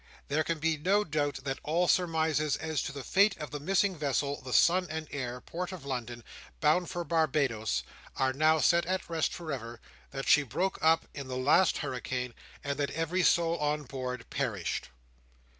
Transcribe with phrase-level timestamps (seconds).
[0.29, 3.95] There can be no doubt that all surmises as to the fate of the missing
[3.95, 6.23] vessel, the Son and Heir, port of London,
[6.59, 7.83] bound for Barbados,
[8.15, 9.79] are now set at rest for ever;
[10.09, 12.33] that she broke up in the last hurricane;
[12.63, 14.89] and that every soul on board perished.